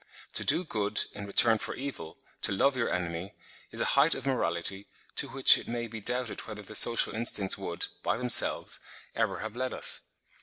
[0.33, 3.35] To do good in return for evil, to love your enemy,
[3.69, 7.55] is a height of morality to which it may be doubted whether the social instincts
[7.59, 8.79] would, by themselves,
[9.13, 10.01] have ever led us.